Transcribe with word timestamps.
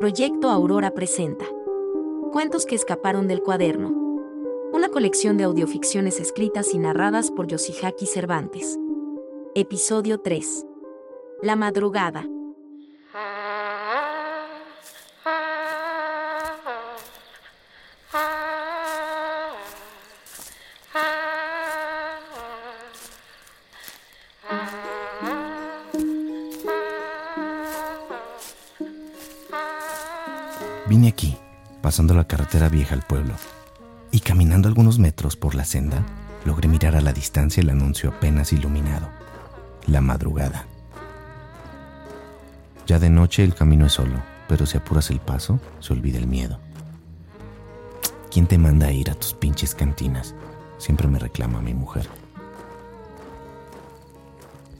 Proyecto 0.00 0.48
Aurora 0.48 0.94
presenta 0.94 1.44
Cuentos 2.32 2.64
que 2.64 2.74
escaparon 2.74 3.28
del 3.28 3.42
cuaderno. 3.42 3.90
Una 4.72 4.88
colección 4.88 5.36
de 5.36 5.44
audioficciones 5.44 6.20
escritas 6.20 6.72
y 6.72 6.78
narradas 6.78 7.30
por 7.30 7.46
Yoshihaki 7.46 8.06
Cervantes. 8.06 8.78
Episodio 9.54 10.16
3. 10.16 10.64
La 11.42 11.54
madrugada. 11.54 12.26
Vine 30.90 31.06
aquí, 31.06 31.36
pasando 31.82 32.14
la 32.14 32.26
carretera 32.26 32.68
vieja 32.68 32.96
al 32.96 33.02
pueblo, 33.02 33.34
y 34.10 34.18
caminando 34.18 34.66
algunos 34.66 34.98
metros 34.98 35.36
por 35.36 35.54
la 35.54 35.64
senda, 35.64 36.04
logré 36.44 36.66
mirar 36.66 36.96
a 36.96 37.00
la 37.00 37.12
distancia 37.12 37.60
el 37.60 37.70
anuncio 37.70 38.10
apenas 38.10 38.52
iluminado. 38.52 39.08
La 39.86 40.00
madrugada. 40.00 40.66
Ya 42.88 42.98
de 42.98 43.08
noche 43.08 43.44
el 43.44 43.54
camino 43.54 43.86
es 43.86 43.92
solo, 43.92 44.20
pero 44.48 44.66
si 44.66 44.78
apuras 44.78 45.10
el 45.10 45.20
paso, 45.20 45.60
se 45.78 45.92
olvida 45.92 46.18
el 46.18 46.26
miedo. 46.26 46.58
¿Quién 48.28 48.48
te 48.48 48.58
manda 48.58 48.88
a 48.88 48.92
ir 48.92 49.12
a 49.12 49.14
tus 49.14 49.32
pinches 49.32 49.76
cantinas? 49.76 50.34
Siempre 50.78 51.06
me 51.06 51.20
reclama 51.20 51.60
mi 51.60 51.72
mujer. 51.72 52.08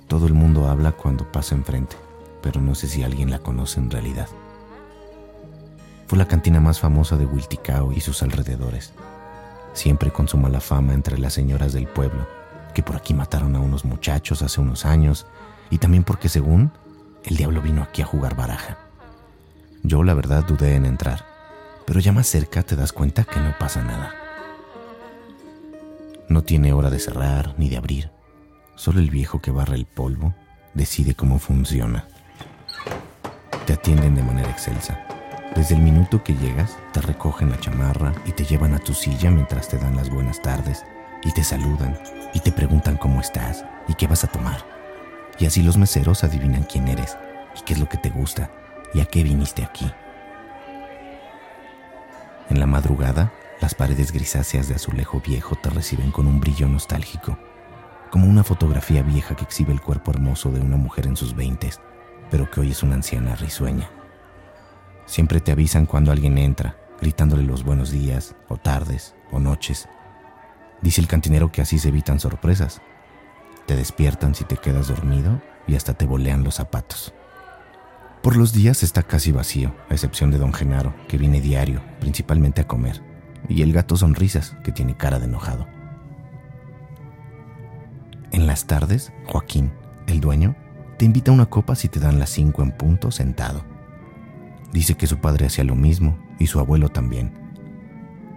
Todo 0.09 0.27
el 0.27 0.35
mundo 0.35 0.67
habla 0.69 0.91
cuando 0.91 1.31
pasa 1.31 1.55
enfrente, 1.55 1.95
pero 2.43 2.61
no 2.61 2.75
sé 2.75 2.89
si 2.89 3.05
alguien 3.05 3.31
la 3.31 3.39
conoce 3.39 3.79
en 3.79 3.93
realidad. 3.93 4.27
Fue 6.11 6.19
la 6.19 6.27
cantina 6.27 6.59
más 6.59 6.81
famosa 6.81 7.17
de 7.17 7.25
Wilticao 7.25 7.93
y 7.93 8.01
sus 8.01 8.25
alrededores, 8.25 8.93
siempre 9.75 10.11
con 10.11 10.27
su 10.27 10.39
mala 10.39 10.61
fama 10.61 10.93
entre 10.93 11.17
las 11.19 11.35
señoras 11.35 11.73
del 11.73 11.87
pueblo, 11.87 12.27
que 12.75 12.83
por 12.83 12.97
aquí 12.97 13.15
mataron 13.15 13.55
a 13.55 13.61
unos 13.61 13.85
muchachos 13.85 14.43
hace 14.43 14.61
unos 14.61 14.85
años, 14.85 15.29
y 15.71 15.79
también 15.79 16.03
porque 16.03 16.29
según 16.29 16.73
el 17.23 17.37
diablo 17.37 17.63
vino 17.63 17.85
aquí 17.85 18.03
a 18.03 18.07
jugar 18.07 18.35
baraja. 18.35 18.77
Yo 19.85 20.03
la 20.03 20.15
verdad 20.15 20.45
dudé 20.45 20.75
en 20.75 20.85
entrar, 20.85 21.25
pero 21.87 22.01
ya 22.01 22.11
más 22.11 22.27
cerca 22.27 22.65
te 22.65 22.75
das 22.75 22.93
cuenta 22.93 23.23
que 23.23 23.39
no 23.39 23.55
pasa 23.57 23.81
nada. 23.81 24.13
No 26.29 26.43
tiene 26.43 26.73
hora 26.73 26.91
de 26.91 26.99
cerrar 26.99 27.55
ni 27.57 27.69
de 27.69 27.77
abrir, 27.77 28.11
solo 28.75 28.99
el 28.99 29.11
viejo 29.11 29.41
que 29.41 29.53
barra 29.53 29.77
el 29.77 29.87
polvo 29.87 30.35
decide 30.75 31.15
cómo 31.15 31.39
funciona. 31.39 32.09
Te 33.65 33.75
atienden 33.75 34.17
de 34.17 34.25
manera 34.25 34.51
excelsa 34.51 35.07
desde 35.55 35.75
el 35.75 35.83
minuto 35.83 36.23
que 36.23 36.35
llegas, 36.35 36.79
te 36.93 37.01
recogen 37.01 37.51
la 37.51 37.59
chamarra 37.59 38.13
y 38.25 38.33
te 38.33 38.45
llevan 38.45 38.75
a 38.75 38.79
tu 38.79 38.95
silla 38.95 39.31
mientras 39.31 39.69
te 39.69 39.79
dan 39.79 39.97
las 39.97 40.09
buenas 40.09 40.41
tardes 40.41 40.85
y 41.25 41.33
te 41.33 41.43
saludan 41.43 41.99
y 42.33 42.41
te 42.41 42.53
preguntan 42.53 42.97
cómo 42.97 43.21
estás 43.21 43.65
y 43.89 43.95
qué 43.95 44.07
vas 44.07 44.23
a 44.23 44.29
tomar. 44.29 44.65
Y 45.39 45.47
así 45.47 45.63
los 45.63 45.77
meseros 45.77 46.23
adivinan 46.23 46.63
quién 46.63 46.87
eres 46.87 47.17
y 47.59 47.63
qué 47.65 47.73
es 47.73 47.81
lo 47.81 47.89
que 47.89 47.99
te 47.99 48.11
gusta 48.11 48.51
y 48.95 49.01
a 49.01 49.07
qué 49.07 49.25
viniste 49.25 49.65
aquí. 49.65 49.91
En 52.49 52.61
la 52.61 52.67
madrugada, 52.67 53.33
las 53.61 53.75
paredes 53.75 54.13
grisáceas 54.13 54.69
de 54.69 54.77
azulejo 54.77 55.21
viejo 55.21 55.57
te 55.57 55.71
reciben 55.71 56.13
con 56.13 56.27
un 56.27 56.41
brillo 56.41 56.69
nostálgico, 56.69 57.39
como 58.11 58.27
una 58.27 58.45
fotografía 58.45 59.03
vieja 59.03 59.35
que 59.35 59.45
exhibe 59.45 59.73
el 59.73 59.81
cuerpo 59.81 60.13
hermoso 60.13 60.51
de 60.51 60.61
una 60.61 60.77
mujer 60.77 61.07
en 61.07 61.17
sus 61.17 61.35
veintes, 61.35 61.81
pero 62.31 62.51
que 62.51 62.61
hoy 62.61 62.71
es 62.71 62.83
una 62.83 62.95
anciana 62.95 63.35
risueña. 63.35 63.91
Siempre 65.11 65.41
te 65.41 65.51
avisan 65.51 65.87
cuando 65.87 66.13
alguien 66.13 66.39
entra, 66.39 66.77
gritándole 67.01 67.43
los 67.43 67.65
buenos 67.65 67.91
días, 67.91 68.37
o 68.47 68.59
tardes, 68.59 69.17
o 69.33 69.41
noches. 69.41 69.89
Dice 70.83 71.01
el 71.01 71.09
cantinero 71.09 71.51
que 71.51 71.61
así 71.61 71.81
se 71.81 71.89
evitan 71.89 72.21
sorpresas. 72.21 72.81
Te 73.67 73.75
despiertan 73.75 74.37
si 74.37 74.45
te 74.45 74.57
quedas 74.57 74.87
dormido 74.87 75.43
y 75.67 75.75
hasta 75.75 75.95
te 75.95 76.07
bolean 76.07 76.45
los 76.45 76.55
zapatos. 76.55 77.13
Por 78.23 78.37
los 78.37 78.53
días 78.53 78.85
está 78.85 79.03
casi 79.03 79.33
vacío, 79.33 79.75
a 79.89 79.95
excepción 79.95 80.31
de 80.31 80.39
don 80.39 80.53
Genaro, 80.53 80.95
que 81.09 81.19
viene 81.19 81.41
diario, 81.41 81.83
principalmente 81.99 82.61
a 82.61 82.69
comer, 82.69 83.03
y 83.49 83.63
el 83.63 83.73
gato 83.73 83.97
Sonrisas, 83.97 84.57
que 84.63 84.71
tiene 84.71 84.97
cara 84.97 85.19
de 85.19 85.25
enojado. 85.25 85.67
En 88.31 88.47
las 88.47 88.65
tardes, 88.69 89.13
Joaquín, 89.27 89.73
el 90.07 90.21
dueño, 90.21 90.55
te 90.99 91.05
invita 91.05 91.33
a 91.33 91.35
una 91.35 91.47
copa 91.47 91.75
si 91.75 91.89
te 91.89 91.99
dan 91.99 92.21
las 92.21 92.31
cinco 92.31 92.63
en 92.63 92.71
punto 92.71 93.11
sentado. 93.11 93.70
Dice 94.73 94.95
que 94.95 95.07
su 95.07 95.19
padre 95.19 95.47
hacía 95.47 95.65
lo 95.65 95.75
mismo 95.75 96.17
y 96.39 96.47
su 96.47 96.61
abuelo 96.61 96.89
también. 96.89 97.33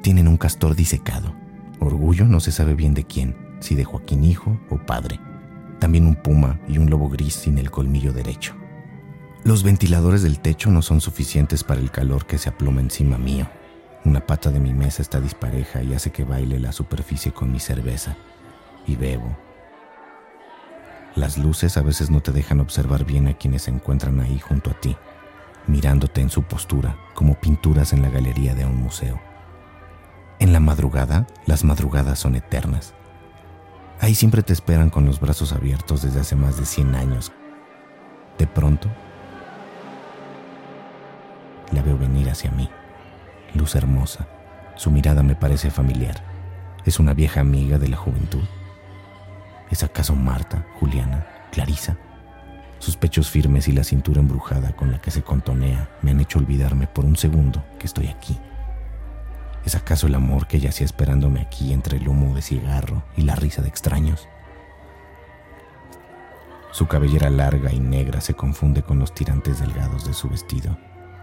Tienen 0.02 0.28
un 0.28 0.38
castor 0.38 0.76
disecado. 0.76 1.36
Orgullo 1.80 2.26
no 2.26 2.40
se 2.40 2.52
sabe 2.52 2.74
bien 2.74 2.94
de 2.94 3.04
quién, 3.04 3.36
si 3.60 3.76
de 3.76 3.84
Joaquín 3.84 4.24
hijo 4.24 4.60
o 4.70 4.78
padre. 4.78 5.20
También 5.80 6.08
un 6.08 6.16
puma 6.16 6.60
y 6.68 6.78
un 6.78 6.90
lobo 6.90 7.10
gris 7.10 7.36
sin 7.36 7.58
el 7.58 7.70
colmillo 7.70 8.14
derecho. 8.14 8.56
Los 9.44 9.64
ventiladores 9.64 10.24
del 10.24 10.40
techo 10.40 10.72
no 10.72 10.82
son 10.82 11.02
suficientes 11.02 11.64
para 11.64 11.82
el 11.82 11.92
calor 11.92 12.26
que 12.26 12.38
se 12.38 12.50
aploma 12.50 12.82
encima 12.82 13.18
mío. 13.18 13.48
Una 14.06 14.26
pata 14.26 14.50
de 14.50 14.60
mi 14.60 14.74
mesa 14.74 15.02
está 15.02 15.22
dispareja 15.22 15.84
y 15.84 15.94
hace 15.94 16.12
que 16.12 16.24
baile 16.24 16.60
la 16.60 16.72
superficie 16.72 17.32
con 17.32 17.52
mi 17.52 17.60
cerveza. 17.60 18.18
Y 18.88 18.96
bebo. 18.96 19.38
Las 21.16 21.38
luces 21.38 21.78
a 21.78 21.82
veces 21.82 22.10
no 22.10 22.22
te 22.22 22.32
dejan 22.32 22.60
observar 22.60 23.06
bien 23.06 23.28
a 23.28 23.34
quienes 23.34 23.64
se 23.64 23.72
encuentran 23.72 24.20
ahí 24.20 24.40
junto 24.40 24.72
a 24.72 24.74
ti 24.74 24.98
mirándote 25.68 26.22
en 26.22 26.30
su 26.30 26.44
postura 26.44 26.98
como 27.14 27.36
pinturas 27.36 27.94
en 27.94 28.02
la 28.02 28.10
galería 28.10 28.56
de 28.56 28.66
un 28.66 28.82
museo. 28.82 29.20
En 30.40 30.52
la 30.52 30.60
madrugada, 30.60 31.28
las 31.46 31.64
madrugadas 31.64 32.20
son 32.20 32.36
eternas. 32.36 32.94
Ahí 34.00 34.16
siempre 34.16 34.44
te 34.44 34.54
esperan 34.54 34.90
con 34.90 35.06
los 35.06 35.20
brazos 35.20 35.54
abiertos 35.54 36.02
desde 36.02 36.20
hace 36.20 36.36
más 36.36 36.58
de 36.58 36.66
100 36.66 36.96
años. 36.96 37.32
De 38.38 38.48
pronto, 38.48 38.90
la 41.72 41.82
veo 41.82 41.98
venir 41.98 42.30
hacia 42.30 42.52
mí. 42.52 42.70
Luz 43.54 43.76
hermosa, 43.76 44.28
su 44.76 44.92
mirada 44.92 45.24
me 45.24 45.36
parece 45.36 45.72
familiar. 45.72 46.24
¿Es 46.86 47.00
una 47.00 47.14
vieja 47.14 47.40
amiga 47.40 47.78
de 47.78 47.88
la 47.88 47.98
juventud? 47.98 48.44
¿Es 49.72 49.84
acaso 49.84 50.16
Marta, 50.16 50.66
Juliana, 50.80 51.26
Clarisa? 51.52 51.98
Sus 52.84 52.98
pechos 52.98 53.30
firmes 53.30 53.70
y 53.70 53.72
la 53.72 53.86
cintura 53.86 54.20
embrujada 54.20 54.76
con 54.76 54.92
la 54.92 55.00
que 55.00 55.10
se 55.10 55.22
contonea 55.22 55.90
me 56.02 56.12
han 56.12 56.20
hecho 56.20 56.38
olvidarme 56.38 56.86
por 56.86 57.06
un 57.06 57.16
segundo 57.16 57.64
que 57.80 57.88
estoy 57.88 58.08
aquí. 58.08 58.38
¿Es 59.64 59.76
acaso 59.76 60.08
el 60.08 60.16
amor 60.16 60.48
que 60.48 60.60
yacía 60.60 60.86
esperándome 60.86 61.40
aquí 61.40 61.72
entre 61.72 61.96
el 61.96 62.10
humo 62.10 62.36
de 62.36 62.42
cigarro 62.42 63.02
y 63.16 63.22
la 63.22 63.36
risa 63.36 63.62
de 63.62 63.70
extraños? 63.70 64.28
Su 66.72 66.88
cabellera 66.88 67.30
larga 67.30 67.72
y 67.72 67.80
negra 67.80 68.20
se 68.20 68.34
confunde 68.34 68.84
con 68.84 69.00
los 69.00 69.16
tirantes 69.16 69.62
delgados 69.62 70.06
de 70.06 70.14
su 70.14 70.28
vestido. 70.28 70.78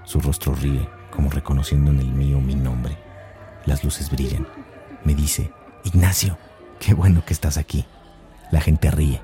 Su 0.04 0.18
rostro 0.18 0.54
ríe, 0.54 0.88
como 1.10 1.28
reconociendo 1.28 1.90
en 1.90 2.00
el 2.00 2.10
mío 2.10 2.40
mi 2.40 2.54
nombre. 2.54 2.96
Las 3.66 3.84
luces 3.84 4.10
brillan. 4.10 4.48
Me 5.04 5.14
dice, 5.14 5.52
Ignacio, 5.84 6.38
qué 6.78 6.94
bueno 6.94 7.22
que 7.22 7.34
estás 7.34 7.58
aquí. 7.58 7.84
La 8.50 8.62
gente 8.62 8.90
ríe. 8.90 9.20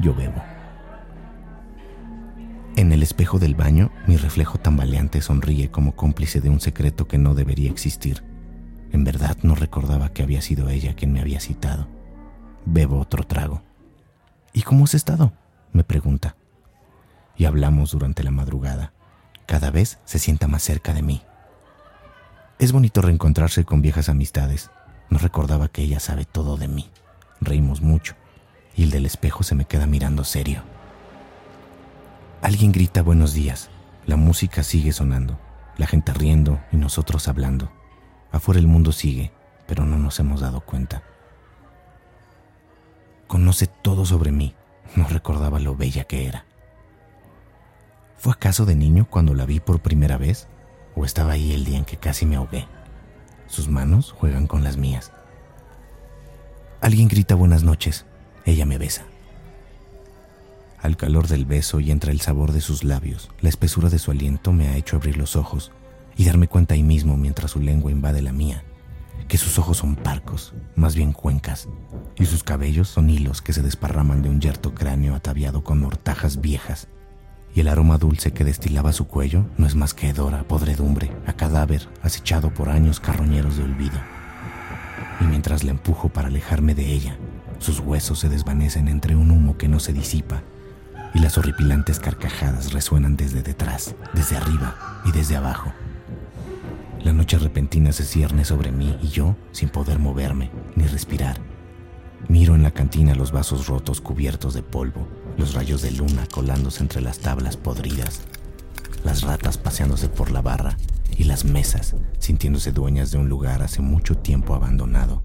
Yo 0.00 0.16
bebo. 0.16 0.55
En 2.76 2.92
el 2.92 3.02
espejo 3.02 3.38
del 3.38 3.54
baño, 3.54 3.90
mi 4.06 4.18
reflejo 4.18 4.58
tambaleante 4.58 5.22
sonríe 5.22 5.70
como 5.70 5.96
cómplice 5.96 6.42
de 6.42 6.50
un 6.50 6.60
secreto 6.60 7.08
que 7.08 7.16
no 7.16 7.34
debería 7.34 7.70
existir. 7.70 8.22
En 8.92 9.02
verdad 9.02 9.38
no 9.42 9.54
recordaba 9.54 10.10
que 10.10 10.22
había 10.22 10.42
sido 10.42 10.68
ella 10.68 10.94
quien 10.94 11.10
me 11.10 11.20
había 11.20 11.40
citado. 11.40 11.88
Bebo 12.66 13.00
otro 13.00 13.24
trago. 13.24 13.62
¿Y 14.52 14.60
cómo 14.60 14.84
has 14.84 14.94
estado? 14.94 15.32
me 15.72 15.84
pregunta. 15.84 16.36
Y 17.34 17.46
hablamos 17.46 17.92
durante 17.92 18.22
la 18.22 18.30
madrugada. 18.30 18.92
Cada 19.46 19.70
vez 19.70 19.98
se 20.04 20.18
sienta 20.18 20.46
más 20.46 20.62
cerca 20.62 20.92
de 20.92 21.00
mí. 21.00 21.22
Es 22.58 22.72
bonito 22.72 23.00
reencontrarse 23.00 23.64
con 23.64 23.80
viejas 23.80 24.10
amistades. 24.10 24.70
No 25.08 25.16
recordaba 25.16 25.68
que 25.68 25.80
ella 25.80 25.98
sabe 25.98 26.26
todo 26.26 26.58
de 26.58 26.68
mí. 26.68 26.90
Reímos 27.40 27.80
mucho. 27.80 28.16
Y 28.76 28.82
el 28.82 28.90
del 28.90 29.06
espejo 29.06 29.44
se 29.44 29.54
me 29.54 29.64
queda 29.64 29.86
mirando 29.86 30.24
serio. 30.24 30.75
Alguien 32.46 32.70
grita 32.70 33.02
buenos 33.02 33.34
días. 33.34 33.70
La 34.06 34.14
música 34.14 34.62
sigue 34.62 34.92
sonando, 34.92 35.36
la 35.78 35.88
gente 35.88 36.12
riendo 36.12 36.60
y 36.70 36.76
nosotros 36.76 37.26
hablando. 37.26 37.72
Afuera 38.30 38.60
el 38.60 38.68
mundo 38.68 38.92
sigue, 38.92 39.32
pero 39.66 39.84
no 39.84 39.98
nos 39.98 40.20
hemos 40.20 40.42
dado 40.42 40.60
cuenta. 40.60 41.02
Conoce 43.26 43.66
todo 43.66 44.06
sobre 44.06 44.30
mí. 44.30 44.54
No 44.94 45.08
recordaba 45.08 45.58
lo 45.58 45.74
bella 45.74 46.04
que 46.04 46.28
era. 46.28 46.44
¿Fue 48.16 48.32
acaso 48.32 48.64
de 48.64 48.76
niño 48.76 49.08
cuando 49.10 49.34
la 49.34 49.44
vi 49.44 49.58
por 49.58 49.80
primera 49.80 50.16
vez? 50.16 50.46
¿O 50.94 51.04
estaba 51.04 51.32
ahí 51.32 51.52
el 51.52 51.64
día 51.64 51.78
en 51.78 51.84
que 51.84 51.96
casi 51.96 52.26
me 52.26 52.36
ahogué? 52.36 52.68
Sus 53.48 53.66
manos 53.66 54.12
juegan 54.12 54.46
con 54.46 54.62
las 54.62 54.76
mías. 54.76 55.10
Alguien 56.80 57.08
grita 57.08 57.34
buenas 57.34 57.64
noches. 57.64 58.06
Ella 58.44 58.66
me 58.66 58.78
besa. 58.78 59.04
Al 60.86 60.96
calor 60.96 61.26
del 61.26 61.46
beso 61.46 61.80
y 61.80 61.90
entre 61.90 62.12
el 62.12 62.20
sabor 62.20 62.52
de 62.52 62.60
sus 62.60 62.84
labios, 62.84 63.28
la 63.40 63.48
espesura 63.48 63.90
de 63.90 63.98
su 63.98 64.12
aliento 64.12 64.52
me 64.52 64.68
ha 64.68 64.76
hecho 64.76 64.94
abrir 64.94 65.16
los 65.16 65.34
ojos 65.34 65.72
y 66.16 66.26
darme 66.26 66.46
cuenta 66.46 66.74
ahí 66.74 66.84
mismo 66.84 67.16
mientras 67.16 67.50
su 67.50 67.58
lengua 67.58 67.90
invade 67.90 68.22
la 68.22 68.32
mía, 68.32 68.62
que 69.26 69.36
sus 69.36 69.58
ojos 69.58 69.78
son 69.78 69.96
parcos, 69.96 70.54
más 70.76 70.94
bien 70.94 71.12
cuencas, 71.12 71.68
y 72.14 72.26
sus 72.26 72.44
cabellos 72.44 72.86
son 72.86 73.10
hilos 73.10 73.42
que 73.42 73.52
se 73.52 73.62
desparraman 73.62 74.22
de 74.22 74.28
un 74.28 74.40
yerto 74.40 74.74
cráneo 74.74 75.16
ataviado 75.16 75.64
con 75.64 75.84
hortajas 75.84 76.40
viejas, 76.40 76.86
y 77.52 77.62
el 77.62 77.66
aroma 77.66 77.98
dulce 77.98 78.32
que 78.32 78.44
destilaba 78.44 78.92
su 78.92 79.08
cuello 79.08 79.44
no 79.58 79.66
es 79.66 79.74
más 79.74 79.92
que 79.92 80.10
hedor 80.10 80.36
a 80.36 80.46
podredumbre, 80.46 81.10
a 81.26 81.32
cadáver 81.32 81.88
acechado 82.02 82.54
por 82.54 82.68
años 82.68 83.00
carroñeros 83.00 83.56
de 83.56 83.64
olvido. 83.64 83.98
Y 85.20 85.24
mientras 85.24 85.64
la 85.64 85.72
empujo 85.72 86.10
para 86.10 86.28
alejarme 86.28 86.76
de 86.76 86.92
ella, 86.92 87.18
sus 87.58 87.80
huesos 87.80 88.20
se 88.20 88.28
desvanecen 88.28 88.86
entre 88.86 89.16
un 89.16 89.32
humo 89.32 89.58
que 89.58 89.66
no 89.66 89.80
se 89.80 89.92
disipa, 89.92 90.44
y 91.16 91.18
las 91.18 91.38
horripilantes 91.38 91.98
carcajadas 91.98 92.74
resuenan 92.74 93.16
desde 93.16 93.42
detrás, 93.42 93.94
desde 94.12 94.36
arriba 94.36 95.00
y 95.06 95.12
desde 95.12 95.34
abajo. 95.34 95.72
La 97.02 97.14
noche 97.14 97.38
repentina 97.38 97.90
se 97.92 98.04
cierne 98.04 98.44
sobre 98.44 98.70
mí 98.70 98.98
y 99.02 99.08
yo, 99.08 99.34
sin 99.50 99.70
poder 99.70 99.98
moverme 99.98 100.50
ni 100.74 100.84
respirar, 100.86 101.38
miro 102.28 102.54
en 102.54 102.62
la 102.62 102.70
cantina 102.70 103.14
los 103.14 103.32
vasos 103.32 103.66
rotos 103.66 104.02
cubiertos 104.02 104.52
de 104.52 104.62
polvo, 104.62 105.08
los 105.38 105.54
rayos 105.54 105.80
de 105.80 105.92
luna 105.92 106.26
colándose 106.30 106.82
entre 106.82 107.00
las 107.00 107.20
tablas 107.20 107.56
podridas, 107.56 108.20
las 109.02 109.22
ratas 109.22 109.56
paseándose 109.56 110.10
por 110.10 110.30
la 110.30 110.42
barra 110.42 110.76
y 111.16 111.24
las 111.24 111.46
mesas 111.46 111.96
sintiéndose 112.18 112.72
dueñas 112.72 113.10
de 113.10 113.16
un 113.16 113.30
lugar 113.30 113.62
hace 113.62 113.80
mucho 113.80 114.18
tiempo 114.18 114.54
abandonado. 114.54 115.22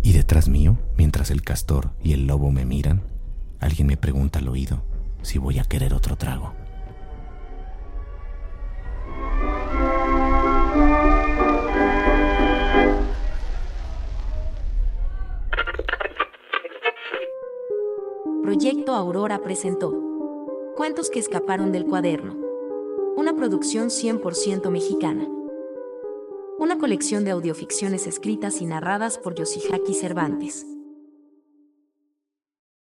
Y 0.00 0.12
detrás 0.12 0.48
mío, 0.48 0.78
mientras 0.96 1.32
el 1.32 1.42
castor 1.42 1.90
y 2.04 2.12
el 2.12 2.28
lobo 2.28 2.52
me 2.52 2.64
miran, 2.64 3.15
alguien 3.60 3.86
me 3.88 3.96
pregunta 3.96 4.38
al 4.38 4.48
oído 4.48 4.82
si 5.22 5.38
voy 5.38 5.58
a 5.58 5.64
querer 5.64 5.94
otro 5.94 6.16
trago. 6.16 6.52
Proyecto 18.42 18.94
Aurora 18.94 19.42
presentó 19.42 19.92
Cuentos 20.76 21.10
que 21.10 21.18
escaparon 21.18 21.72
del 21.72 21.84
cuaderno. 21.84 22.36
Una 23.16 23.34
producción 23.34 23.88
100% 23.88 24.70
mexicana. 24.70 25.26
Una 26.58 26.78
colección 26.78 27.24
de 27.24 27.32
audioficciones 27.32 28.06
escritas 28.06 28.60
y 28.60 28.66
narradas 28.66 29.18
por 29.18 29.34
Yoshihaki 29.34 29.94
Cervantes. 29.94 30.75